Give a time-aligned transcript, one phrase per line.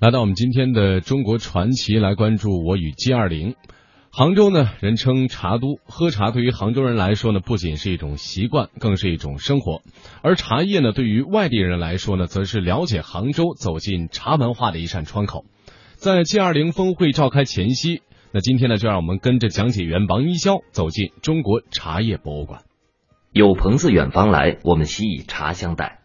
[0.00, 3.56] 来到我们今天的中国传奇，来关注我与 G 二零。
[4.12, 9.82] 杭州呢，人称茶都，喝茶对于杭州人来说呢，不仅是一种习惯，更是一种生活。
[10.22, 15.44] 而茶叶呢，对于外地人来说呢，则是了解杭州、走进茶文化的一扇窗口。
[15.96, 22.62] 在 G 二零峰会召开前夕，那今天呢，就让我们跟着讲解员王一潇走进中国茶叶博物馆。
[23.32, 25.97] 有朋自远方来，我们悉以茶相待。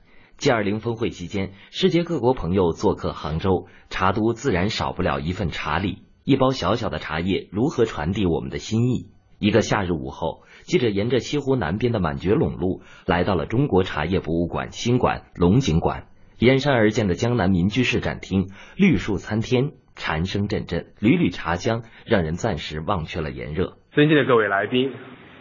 [0.44, 6.00] G 二零峰会期间，世界各国朋友做客杭州，茶都自然少不了一份茶礼。
[6.25, 9.07] 一包小小的茶叶如何传递我们的心意？
[9.39, 16.07] 一个夏日午后，记者沿着西湖南边的满觉陇路，来到了中国茶叶博物馆新馆龙井馆。
[16.39, 23.78] 沿山而建的江南民居式展厅，绿树参天，蝉声阵阵，缕缕茶香，让人暂时忘却了炎热。
[23.93, 24.92] 尊敬的各位来宾，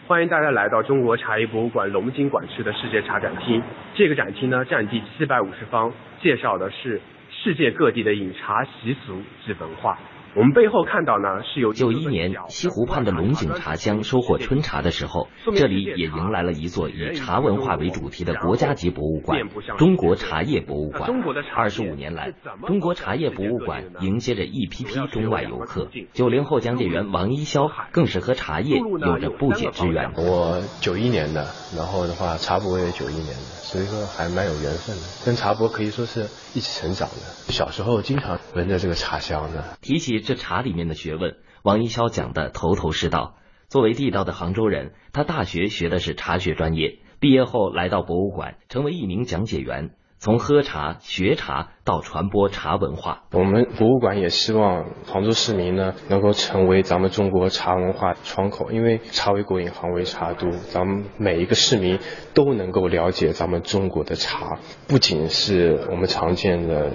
[0.05, 3.63] 欢迎大家来到中国茶叶博物馆龙津馆区的世界茶展厅。
[3.93, 6.99] 这个展厅呢，占地七百五十方，介绍的是
[7.31, 9.97] 世界各地的饮茶习俗及文化。
[10.35, 19.39] 我们背后看到呢，是有九一年西湖畔的龙井茶乡收获春茶的时候，这里也迎来了一座以茶文化为主题的国家级博物馆——
[19.77, 21.11] 中国茶叶博物馆。
[21.55, 22.33] 二十五年来，
[22.65, 25.87] 中国茶叶博物馆迎接着一批批中外游客。
[26.13, 30.13] 九零后讲解员王一潇更是和茶叶有着不解之缘。
[30.15, 31.45] 我九一年的，
[31.77, 33.63] 然后的话，茶博也九一年的。
[33.63, 36.21] 所以说还蛮有缘分的，跟茶博可以说是
[36.53, 37.15] 一起成长的。
[37.51, 39.63] 小时候经常闻着这个茶香的。
[39.81, 43.35] 提起这茶里面的学问，王一潇讲的头头是道。
[43.67, 49.95] 作为地道的杭州人，他大学学的是茶学专业，毕业后来到博物馆，成为一名讲解员。
[50.17, 58.71] 从喝茶、学茶到传播茶文化，我们博物馆也希望杭州市民呢能够成为咱们中国茶文化窗口。
[58.71, 61.99] 因为茶为国饮，杭为茶都，咱们每一个市民
[62.33, 66.93] 都能够了解咱们中国的茶，不仅是我们常见的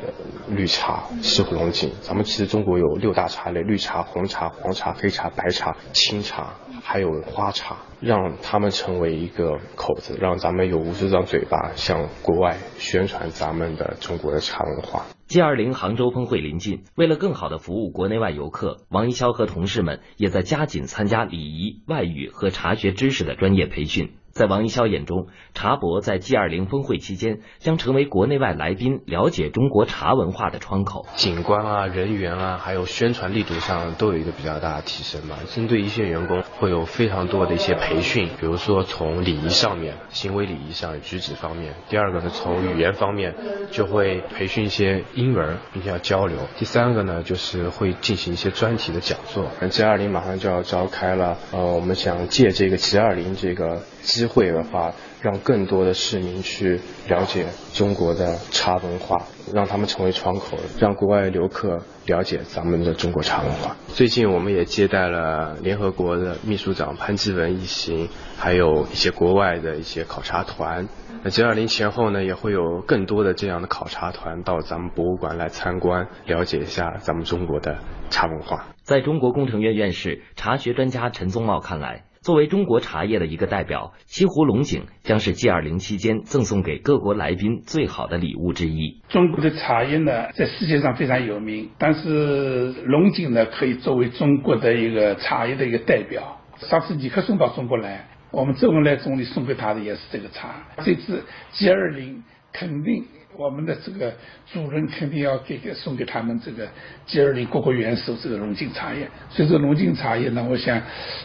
[0.48, 7.76] 绿茶、西湖龙井，咱们其实中国有六大茶类：绿茶、红茶、黄茶、黑茶、白茶、青茶，还有花茶。
[8.00, 14.77] 让他们成为一个口子，让咱们有无数张嘴巴向国外宣传咱们的中国的茶文
[15.26, 24.14] G 二零杭州峰会临近，为了更好的服务国内外游客，王一潇和同事们也在加紧参加礼仪、外语和茶学知识的专业培训。
[24.38, 31.04] 在王一潇眼中，茶博在 G 二零峰会期间将成为国内外来宾了解中国茶文化的窗口。
[31.16, 35.36] 景观啊、人员啊，还有宣传力度上都有一个比较大的提升嘛。
[35.52, 41.74] 针对一线员工，会有非常多的一些培训，比如说从礼仪上面、行为礼仪上、举止方面。
[41.88, 43.34] 第二个呢，从语言方面，
[43.72, 46.38] 就会培训一些英文，并且要交流。
[46.56, 49.50] 第三个呢，就是会进行一些专题的讲座。
[49.68, 53.82] G 二零马上就要召开了，呃，我们想借这个 G 二零这个。
[54.02, 63.76] 机会的话，让更多的市民去了解中国的茶文化，让他们成为窗口，让国外的游客了解咱们的中国茶文化。
[63.88, 70.88] 最近我们也接待了联合国的秘书长潘基文一行，还有一些国外的一些考察团。
[71.24, 77.78] 那 G 二零前后呢，也会有更多的这样的考察团到咱们博物馆来参观，了解一下咱们中国的
[78.08, 78.66] 茶文化。
[78.84, 82.04] 在中国工程院院士、茶学专家陈宗茂看来。
[82.28, 89.00] 作为中国茶叶的一个代表，西湖龙井将是 G 二零期间赠送给各国来宾最好的礼物之一。
[89.08, 96.42] 中国的茶叶呢，在世界上非常有名，但是龙井呢，可以作为中国的一个茶叶的一个代表。
[96.58, 100.66] 上次尼克松到中国来，我们周恩来总理送给他的也是这个茶。
[100.84, 102.24] 这次 G 二零
[102.58, 103.04] 肯定。
[103.36, 104.14] 我们的这个
[104.52, 106.68] 主人肯定要给给送给他们这个
[107.06, 110.82] G 二零各国元首这个龙井茶叶，所以说龙井茶叶呢，我想，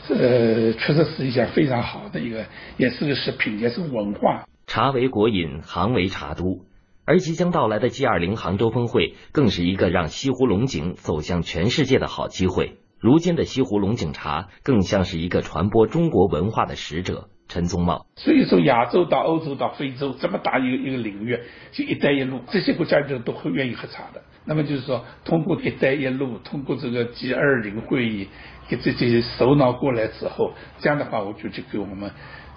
[0.09, 2.45] 呃，确实是一项非常好的一个，
[2.77, 4.45] 也是个食品，也是文化。
[4.67, 6.65] 茶为国饮，杭为茶都，
[7.05, 12.77] 而即将到来的 G 二零杭州峰会，更是一个让西湖龙井走向全世界的好机会。
[12.99, 17.29] 如今的西湖龙井茶，更像是一个传播中国文化的使者。
[17.53, 21.37] 陈宗茂，所以说亚洲到欧洲到非洲这么大一个一个领域，
[21.71, 24.23] 就“一带一路”，这些国家就都会愿意喝茶的。
[24.45, 28.27] 那么就是说，通过“一带一路”，通过这个 G 二零会议，
[28.67, 32.09] 给这些首脑过来之后，这样的话，我觉得给我们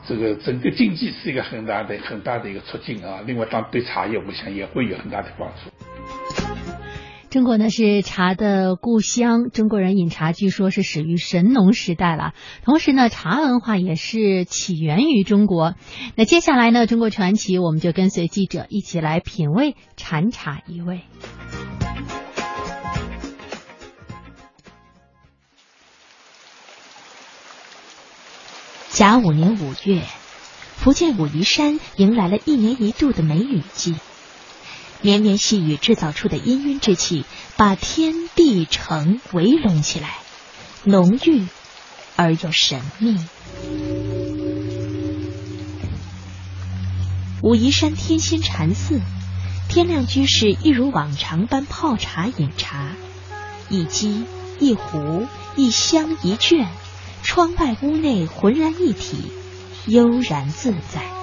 [0.06, 3.20] 这个整个经济是一个很大的很大的一个促进啊。
[3.26, 6.45] 另外，当对茶叶，我想也会有很大的帮助。
[7.36, 12.32] 中国呢是茶的故乡，中国人饮茶据说是始于神农时代了。
[12.64, 15.74] 同时呢，茶文化也是起源于中国。
[16.14, 21.02] 那接下来呢，中国传奇我们就跟随记者一起来品味禅茶一味。
[28.88, 30.00] 甲午年五月，
[30.76, 33.94] 福建武夷山迎来了一年一度的梅雨季。
[35.02, 37.24] 绵绵细雨制造出的氤氲之气，
[37.56, 40.18] 把天地城围拢起来，
[40.84, 41.46] 浓郁
[42.16, 43.18] 而又神秘。
[47.42, 49.00] 武夷山天心禅寺，
[49.68, 52.92] 天亮居士一如往常般泡茶饮茶，
[53.68, 54.24] 一机
[54.58, 56.66] 一壶一香一卷，
[57.22, 59.30] 窗外屋内浑然一体，
[59.86, 61.15] 悠然自在。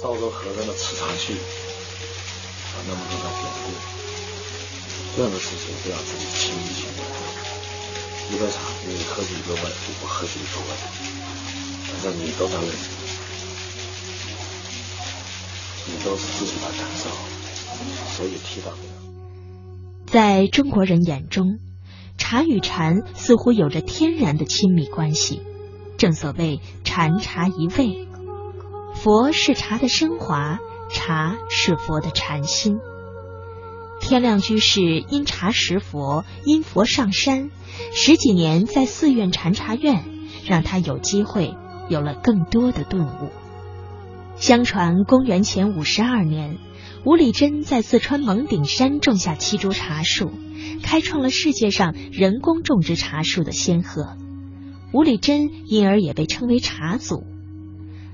[0.00, 7.04] 造州河上的吃茶去，啊，那么多的典故，任何事情都要自己亲力亲为。
[8.34, 9.60] 一个茶，你喝出一个味，
[10.02, 10.66] 我喝出一个味。
[11.84, 12.70] 反正你都能认，
[15.86, 17.10] 你都是自己的感受，
[18.16, 20.10] 所以提到这个。
[20.10, 21.58] 在中国人眼中，
[22.16, 25.42] 茶与禅似乎有着天然的亲密关系。
[25.98, 28.08] 正所谓禅茶一味，
[29.02, 30.58] 佛是茶的升华，
[30.90, 32.80] 茶是佛的禅心。
[33.98, 37.50] 天亮居士因茶识佛，因佛上山，
[37.94, 40.04] 十几年在寺院禅茶院，
[40.44, 41.54] 让他有机会。
[41.88, 43.30] 有了更多的顿悟。
[44.36, 46.58] 相传，公元前五十二年，
[47.06, 50.30] 吴理真在四川蒙顶山种下七株茶树，
[50.82, 54.18] 开创了世界上人工种植茶树的先河。
[54.92, 57.24] 吴理真因而也被称为茶祖。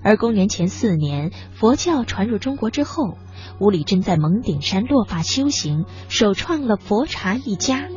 [0.06, 3.18] 而公元前四年，佛教传入中国之后，
[3.58, 7.88] 吴理真在蒙顶山落发修行，首创了佛茶一家。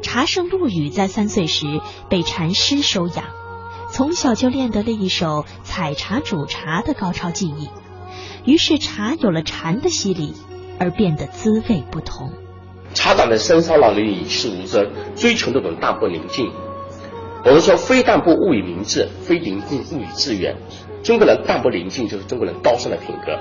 [0.00, 1.66] 茶圣陆羽在三岁时
[2.08, 3.26] 被禅师收养。
[3.90, 7.68] 从小就练得了一手采茶煮茶的高超技艺，
[8.46, 10.32] 于是茶有了禅的洗礼，
[10.78, 12.32] 而变得滋味不同。
[12.94, 16.50] 茶党的深山老林与世无争，追求那种淡泊宁静。
[17.44, 20.56] 我们说非淡泊物以明志，非宁静物以致远。
[21.02, 23.38] 中国人淡泊宁静就是中国人高尚的品格。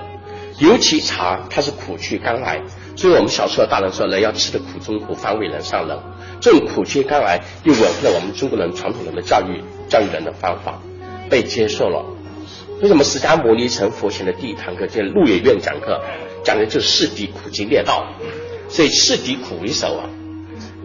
[0.59, 2.61] 尤其茶，它是苦去甘来，
[2.95, 5.97] 所以我们小时候大人说人要吃得苦中苦，方为人上人。
[6.41, 9.63] 这种苦去甘来，又吻合了我们中国人传统人的教育。
[9.87, 10.79] 教育人的方法
[11.31, 12.05] 被接受了。
[12.79, 15.99] 为什么释迦牟尼成佛前的第一堂课叫鹿野苑讲课，
[16.43, 18.05] 讲的就是世敌苦集灭道，
[18.69, 20.09] 所以世敌苦为首啊。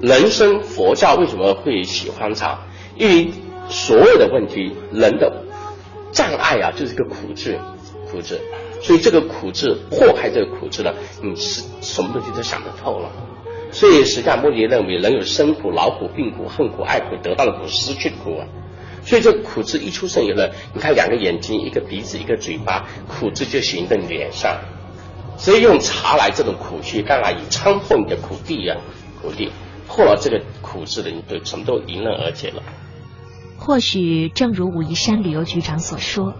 [0.00, 2.61] 人生佛教为什么会喜欢茶？
[2.97, 3.29] 因为
[3.69, 5.44] 所有的问题，人的
[6.15, 7.59] 障碍啊，就是一个苦字，
[8.11, 8.41] 苦字。
[8.81, 13.11] 所以这个苦字破开这个苦字呢，你是什么东西都想得透了。
[13.73, 18.47] 所以释迦牟尼认为，人有生苦、老苦、病苦、恨苦、爱苦、得到的苦、失去的苦啊。
[19.05, 24.61] 所以这苦字一出生以后，你看两个眼睛，一个鼻子，一个嘴巴，苦字就形在脸上。
[25.37, 28.77] 所以用茶来这种苦去干来以参破你的苦地呀，
[29.21, 29.51] 苦地
[29.89, 32.63] 破了这个苦字的，你都什么都迎刃而解了。
[33.56, 36.35] 或许正如武夷山旅游局长所说，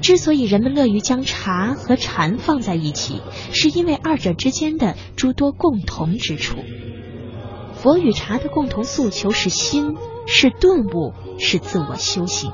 [0.00, 3.20] 之所以人们乐于将茶和禅放在一起，
[3.52, 6.56] 是因为二者之间的诸多共同之处。
[7.74, 9.96] 佛与茶的共同诉求是心。
[10.32, 12.52] 是顿悟，是自我修行。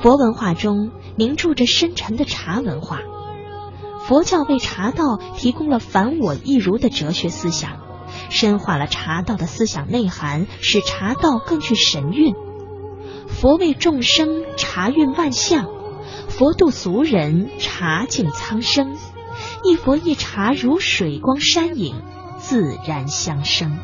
[0.00, 3.00] 佛文化中凝注着深沉的茶文化。
[4.00, 7.78] 佛教为茶道提供了凡我一如的哲学思想，
[8.30, 12.34] 深化了茶道的思想内涵，使茶道更具神韵。
[13.40, 15.66] 佛为众生察运万象，
[16.28, 18.96] 佛度俗人茶净苍生。
[19.64, 21.96] 一佛一茶如水光山影，
[22.38, 23.78] 自然相生。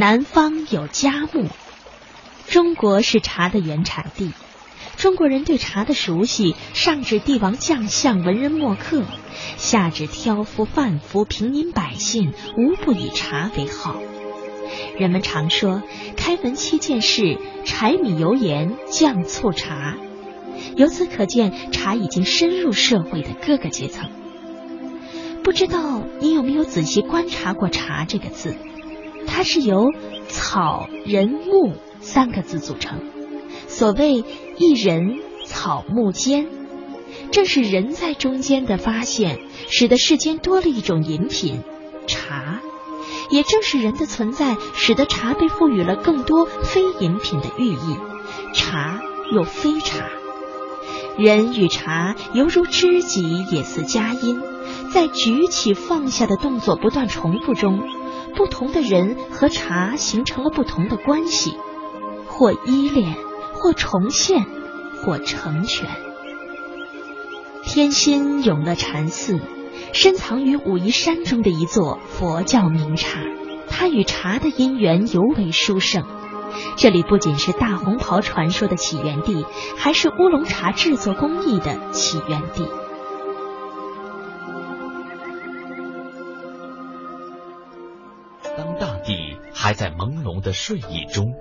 [0.00, 1.44] 南方有佳木，
[2.48, 4.32] 中国是茶的原产地。
[4.96, 9.02] 中国人对茶的熟悉，上至帝王将相、文人墨客，
[9.58, 14.00] 下至挑夫贩夫、平民百姓，无不以茶为好。
[14.98, 15.82] 人们常说
[16.16, 19.98] “开门七件事：柴米油盐酱醋茶”，
[20.76, 24.08] 由此可见，茶已经深入社会的各个阶层。
[25.44, 28.56] 不知道你有没有仔细观察过“茶”这个字？
[29.26, 29.92] 它是由
[30.28, 33.00] 草、人、木三个字组成。
[33.66, 34.24] 所谓
[34.58, 36.46] “一人草木间”，
[37.32, 41.62] 正是人在中间的发现，使得世间多了一种饮品——
[42.06, 42.60] 茶。
[43.30, 47.96] 也正是人的存在，使得茶被赋予了更多非饮品的寓意。
[48.52, 49.00] 茶
[49.32, 50.08] 又非茶，
[51.16, 54.40] 人与茶犹如知己，也似佳音。
[54.92, 57.80] 在举起放下的动作不断重复中。
[58.30, 61.56] 不同的人和茶形成了不同的关系，
[62.26, 63.14] 或依恋，
[63.52, 64.46] 或重现，
[65.02, 65.88] 或成全。
[67.64, 69.38] 天心永乐禅寺，
[69.92, 73.20] 深藏于武夷山中的一座佛教名刹，
[73.68, 76.04] 它与茶的因缘尤为殊胜。
[76.76, 79.44] 这里不仅是大红袍传说的起源地，
[79.76, 82.66] 还是乌龙茶制作工艺的起源地。
[89.70, 91.32] 还在朦胧的睡意中，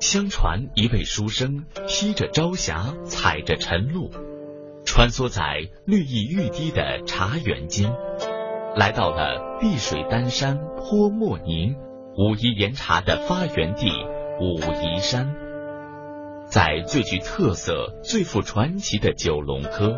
[0.00, 4.10] 相传一位书生披着朝霞，踩着晨露，
[4.84, 7.90] 穿梭在绿意欲滴的茶园间，
[8.76, 11.74] 来到了碧水丹山泼墨凝
[12.18, 13.86] 武夷岩茶的发源地
[14.42, 15.34] 武夷山。
[16.50, 19.96] 在最具特色、最富传奇的九龙科，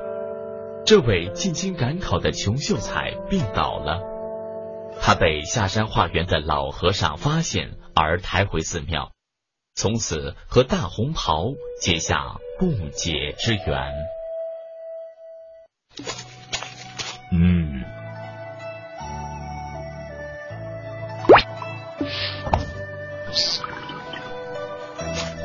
[0.87, 4.10] 这位进京赶考的穷秀才病倒了。
[5.11, 9.11] 他被下山化缘的老和尚发现，而抬回寺庙，
[9.75, 11.47] 从此和大红袍
[11.81, 13.93] 结下不解之缘。
[17.33, 17.83] 嗯，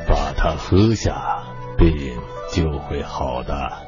[0.06, 1.44] 把它喝下，
[1.76, 2.16] 病
[2.52, 3.84] 就会好的。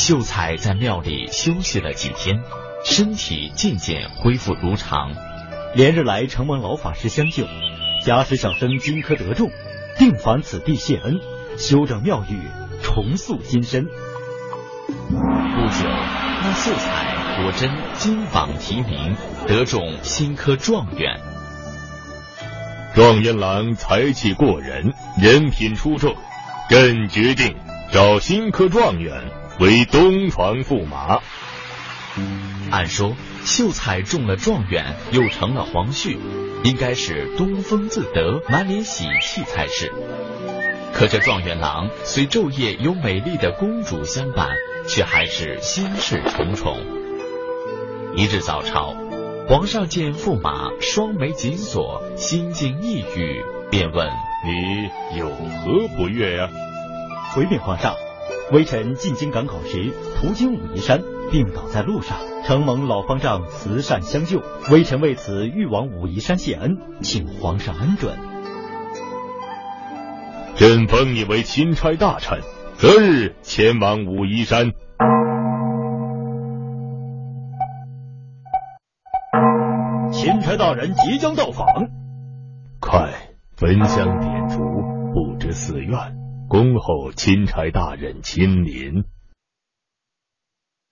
[0.00, 2.42] 秀才在庙里休息了几天，
[2.86, 5.12] 身体渐渐恢复如常。
[5.74, 7.44] 连日来承蒙老法师相救，
[8.02, 9.50] 假使小生今科得中，
[9.98, 11.20] 定返此地谢恩，
[11.58, 12.40] 修整庙宇，
[12.82, 13.84] 重塑金身。
[13.84, 13.90] 不
[15.10, 19.14] 久，那秀才果真金榜题名，
[19.46, 21.20] 得中新科状元。
[22.94, 26.16] 状元郎才气过人，人品出众，
[26.70, 27.54] 朕决定
[27.92, 29.30] 找新科状元。
[29.60, 31.20] 为东床驸马。
[32.70, 33.14] 按说，
[33.44, 36.16] 秀才中了状元，又成了皇婿，
[36.64, 39.92] 应该是东风自得，满脸喜气才是。
[40.94, 44.48] 可这状元郎虽昼夜有美丽的公主相伴，
[44.88, 46.78] 却还是心事重重。
[48.16, 48.94] 一日早朝，
[49.46, 54.08] 皇上见驸马双眉紧锁，心境抑郁，便问
[54.46, 56.48] ：“你有何不悦呀？”
[57.36, 57.94] 回禀皇上。
[58.52, 64.42] 微臣进京赶考时，途经武夷山，病倒在路上，承蒙老方丈慈善相救，
[64.72, 68.18] 微臣为此欲往武夷山谢恩，请皇上恩准。
[70.56, 72.40] 朕封你为钦差大臣，
[72.74, 74.72] 择日前往武夷山。
[80.10, 81.66] 钦差大人即将到访，
[82.80, 83.12] 快
[83.56, 84.58] 焚香点烛，
[85.14, 86.19] 布置寺院。
[86.50, 89.04] 恭候钦差大人亲临。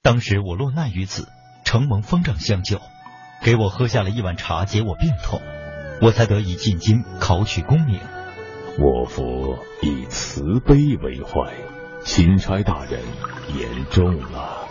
[0.05, 1.27] 当时我落难于此，
[1.65, 2.81] 承蒙方丈相救，
[3.43, 5.43] 给我喝下了一碗茶解我病痛，
[6.01, 7.99] 我才得以进京考取功名。
[8.79, 11.53] 我佛以慈悲为怀，
[12.05, 13.03] 钦差大人
[13.59, 14.69] 言重了。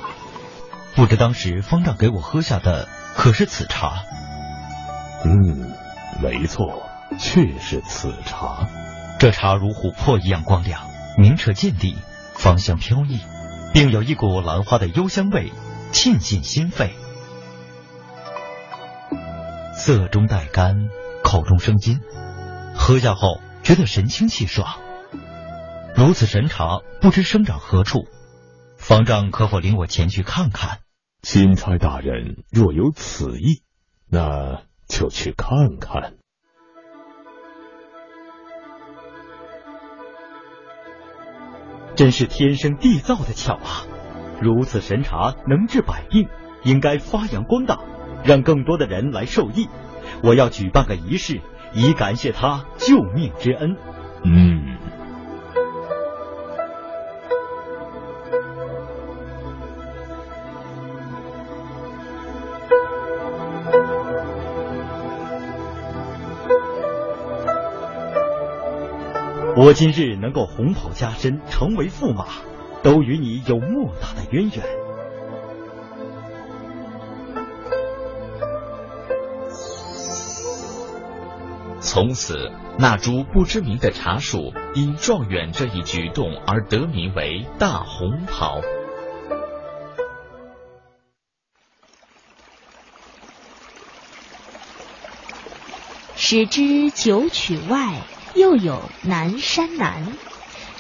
[0.96, 4.06] 不知当时方丈给我喝下的可是此茶？
[5.26, 5.70] 嗯，
[6.24, 6.90] 没错，
[7.20, 8.70] 确是此茶。
[9.20, 10.84] 这茶如琥珀一样光亮，
[11.18, 11.98] 明澈见底，
[12.36, 13.20] 芳香飘逸，
[13.74, 15.52] 并有一股兰花的幽香味，
[15.92, 16.94] 沁进心肺。
[19.74, 20.90] 色中带甘，
[21.24, 22.00] 口中生津，
[22.76, 24.78] 喝下后觉得神清气爽。
[25.96, 28.08] 如此神茶，不知生长何处？
[28.78, 30.82] 方丈可否领我前去看看？
[31.24, 33.64] 钦差大人若有此意，
[34.08, 36.17] 那就去看看。
[41.98, 43.84] 真是天生地造的巧啊！
[44.40, 46.30] 如此神茶能治百病，
[46.64, 47.80] 应该发扬光大，
[48.24, 49.68] 让更多的人来受益。
[50.22, 51.42] 我要举办个仪式，
[51.74, 53.78] 以感谢他救命之恩。
[54.24, 54.57] 嗯。
[69.68, 72.26] 我今日能够红袍加身，成为驸马，
[72.84, 74.66] 都与你有莫大的渊源。
[81.82, 88.62] 从此，那株不知名的茶树因状元这一举动而得名为大红袍。
[96.16, 98.02] 使之九曲外。
[98.38, 100.16] 又有南山南，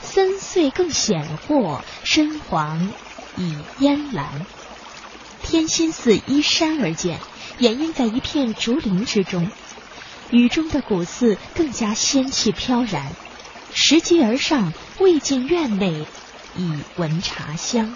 [0.04, 2.92] 深邃更显豁，深黄
[3.36, 4.46] 以烟蓝。
[5.42, 7.18] 天心寺依山而建，
[7.58, 9.50] 掩映在一片竹林之中。
[10.30, 13.12] 雨中的古寺更加仙气飘然。
[13.74, 16.06] 拾级而上，未进院内，
[16.56, 17.96] 已闻茶香。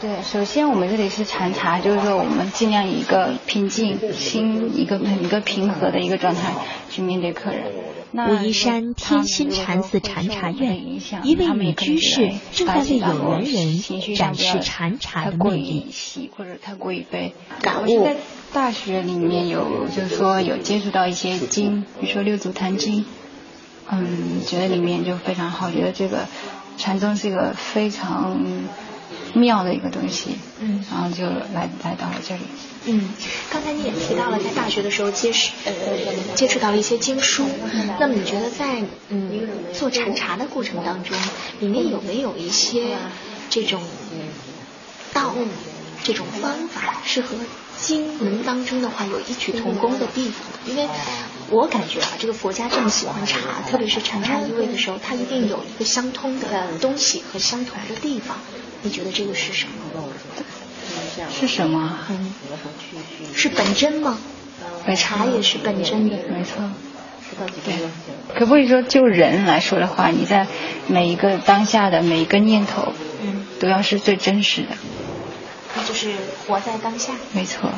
[0.00, 6.54] 对，首先我们这里是禅茶，就是说我们尽量以一个平静心、一个一个平和的一个状态
[6.88, 7.72] 去面对客人。
[8.12, 15.86] 武夷山天心禅寺禅茶院，一位女居士正在为有缘人展示禅茶的魅力。
[16.36, 18.04] 或者太过于被，感悟。
[18.04, 18.16] 在
[18.52, 23.04] 大学里面有，就是说有接触到一些经，比如说六祖坛经，
[23.90, 26.26] 嗯，觉得里面就非常好，觉得这个
[26.78, 28.40] 禅宗是一个非常。
[29.34, 32.42] 妙的一个东西，嗯，然后就来来到了这里，
[32.86, 33.08] 嗯，
[33.50, 35.72] 刚才你也提到了在大学的时候接触呃
[36.34, 37.44] 接触到了一些经书，
[37.98, 39.30] 那么你觉得在嗯
[39.72, 41.16] 做禅茶的过程当中，
[41.60, 42.96] 里面有没有一些
[43.50, 43.82] 这种
[45.12, 45.34] 道
[46.04, 47.36] 这种方法是和
[47.76, 50.46] 经文当中的话有异曲同工的地方？
[50.66, 50.88] 因为
[51.50, 53.38] 我感觉啊，这个佛家这么喜欢茶，
[53.68, 58.36] 特别是禅茶一味的时候，它一定有一个相通的东西和相同的地方。
[58.82, 60.04] 你觉得这个是什么？
[61.30, 61.98] 是什么？
[62.10, 62.32] 嗯，
[63.34, 64.18] 是本真吗？
[64.96, 66.62] 茶也是本真的，没错。
[67.64, 67.74] 对，
[68.38, 70.46] 可不可以说就人来说的话，你在
[70.86, 74.68] 每一个当下的每一个念头，嗯，都要是最真实的。
[75.76, 76.12] 那就是
[76.46, 77.12] 活在当下。
[77.32, 77.70] 没错，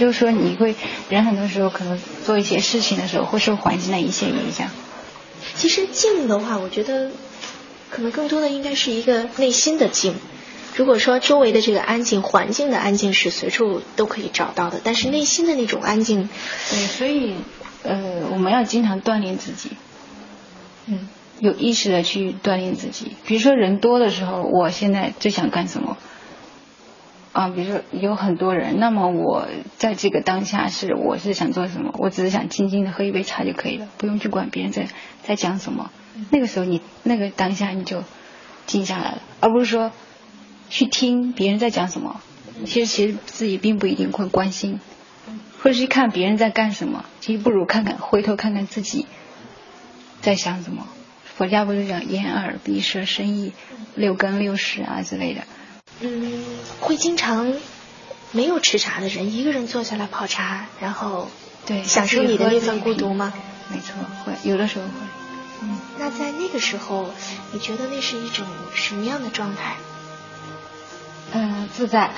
[0.00, 0.74] 就是说你会
[1.08, 4.68] 人很多时候可能做一些事情的时候会受环境的一些影响。
[5.56, 7.12] 其实静的话，我觉得。
[7.92, 10.14] 可能更多的应该是一个内心的静。
[10.76, 16.28] 如果说周围的这个安静环境的安静是随处都可以找到的，但是内心的那种安静，
[16.70, 17.34] 对，所以
[17.82, 19.70] 呃，我们要经常锻炼自己，
[20.86, 21.08] 嗯，
[21.40, 23.10] 有意识的去锻炼自己。
[23.26, 25.98] 比如说人多的时候，我现在最想干什么？
[27.32, 29.46] 啊，比如说有很多人，那么我
[29.76, 31.94] 在这个当下是我是想做什么？
[31.96, 34.88] 我只是想静静的喝一杯茶就可以了，不用去管别人在
[35.22, 35.92] 在讲什么。
[36.30, 38.02] 那个时候，你那个当下你就
[38.66, 39.92] 静下来了，而不是说
[40.68, 42.20] 去听别人在讲什么。
[42.66, 44.80] 其实，其实自己并不一定会关心，
[45.62, 47.04] 或者是看别人在干什么。
[47.20, 49.06] 其实不如看看，回头看看自己
[50.20, 50.88] 在想什么。
[51.36, 53.52] 佛家不是讲眼耳鼻舌身意
[53.94, 55.42] 六根六识啊之类的。
[56.00, 56.44] 嗯，
[56.80, 57.54] 会经常
[58.32, 61.28] 没有吃茶的人一个人坐下来泡茶，然后
[61.66, 63.32] 对享受你的那份孤独吗？
[63.68, 64.90] 没错，会有的时候会。
[65.62, 67.10] 嗯，那在那个时候，
[67.52, 69.76] 你觉得那是一种什么样的状态？
[71.32, 72.10] 嗯，自在。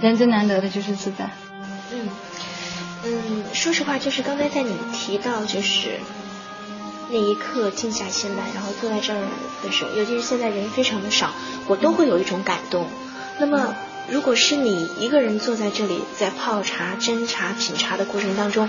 [0.00, 1.30] 人最难得的就是自在。
[1.92, 2.08] 嗯
[3.04, 5.98] 嗯，说实话，就是刚才在你提到就是
[7.10, 9.20] 那一刻静下心来，然后坐在这儿
[9.62, 11.30] 的时候，尤其是现在人非常的少，
[11.66, 12.86] 我都会有一种感动。
[13.38, 13.74] 那么，
[14.10, 18.68] 如果是你一个人坐在这里，在泡茶、斟茶、品茶的过程当中，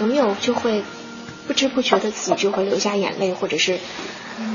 [0.00, 0.82] 有没有就会？
[1.46, 3.78] 不知不觉的自己就会流下眼泪，或者是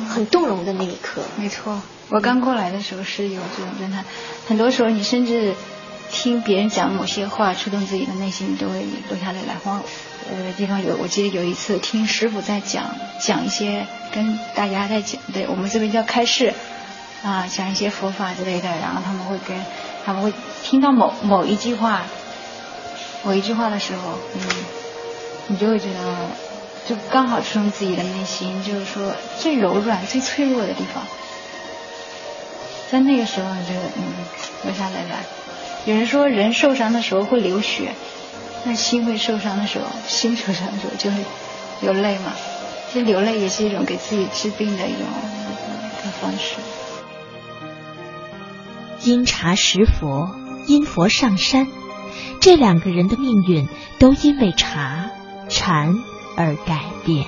[0.09, 1.21] 很动容的那一刻。
[1.37, 4.03] 没错，我刚过来的时候是有这种状态。
[4.45, 5.53] 很多时候，你甚至
[6.11, 9.55] 听别人讲某些话，触动自己的内心，都会流下泪来。
[9.63, 9.79] 或
[10.31, 16.53] 呃，地方有，我记得有一次听师傅在讲讲一些跟大家在讲，对我们这边叫开示
[17.23, 18.69] 啊，讲一些佛法之类的。
[18.69, 19.57] 然后他们会跟
[20.05, 22.03] 他们会听到某某一句话，
[23.23, 24.41] 某一句话的时候，嗯，
[25.47, 26.15] 你就会觉得。
[26.89, 31.03] 就刚好触动自己的内心，就是说最柔软、最脆弱的地方，
[32.89, 34.01] 在那个时候你就嗯
[34.63, 35.23] 流下泪来。
[35.85, 37.93] 有人说人受伤的时候会流血，
[38.63, 41.17] 那心会受伤的时候，心受伤的时候就会
[41.81, 42.33] 流泪嘛。
[42.91, 45.05] 其实流泪也是一种给自己治病的一种
[46.21, 46.55] 方式。
[49.03, 50.35] 因茶识佛，
[50.67, 51.67] 因佛上山，
[52.39, 53.67] 这两个人的命运
[53.99, 55.09] 都因为茶
[55.49, 55.95] 禅。
[56.37, 57.25] 而改变。